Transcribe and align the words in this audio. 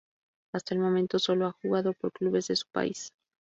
Hasta 0.51 0.73
el 0.73 0.79
momento 0.81 1.19
solo 1.19 1.45
ha 1.45 1.51
jugado 1.61 1.93
por 1.93 2.11
clubes 2.11 2.47
de 2.47 2.55
su 2.55 2.65
país. 2.71 3.13